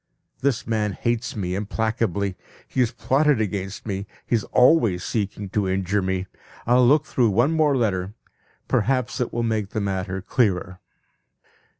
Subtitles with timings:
[0.39, 2.35] This man hates me implacably;
[2.67, 6.25] he has plotted against me, he is always seeking to injure me.
[6.65, 8.15] I'll look through one more letter;
[8.67, 10.79] perhaps it will make the matter clearer.